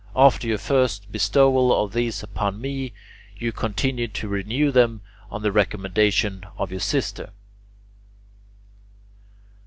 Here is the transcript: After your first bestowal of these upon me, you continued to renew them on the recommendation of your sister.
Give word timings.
After 0.15 0.47
your 0.47 0.57
first 0.57 1.11
bestowal 1.11 1.71
of 1.83 1.93
these 1.93 2.23
upon 2.23 2.59
me, 2.59 2.91
you 3.37 3.51
continued 3.51 4.15
to 4.15 4.27
renew 4.27 4.71
them 4.71 5.01
on 5.29 5.43
the 5.43 5.51
recommendation 5.51 6.43
of 6.57 6.71
your 6.71 6.79
sister. 6.79 7.29